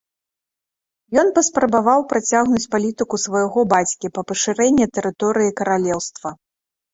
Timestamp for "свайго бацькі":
3.25-4.07